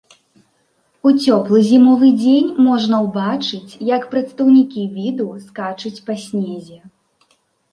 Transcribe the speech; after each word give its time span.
У 1.09 1.11
цёплы 1.25 1.59
зімовы 1.71 2.09
дзень 2.21 2.49
можна 2.67 3.01
ўбачыць 3.09 3.77
як 3.91 4.09
прадстаўнікі 4.15 4.81
віду 4.97 5.27
скачуць 5.51 5.97
па 6.09 6.13
снезе. 6.25 6.77